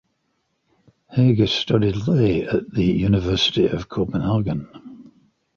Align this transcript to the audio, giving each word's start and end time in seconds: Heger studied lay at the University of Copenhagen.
Heger 1.11 1.45
studied 1.45 2.07
lay 2.07 2.41
at 2.47 2.71
the 2.71 2.85
University 2.85 3.67
of 3.67 3.87
Copenhagen. 3.87 5.11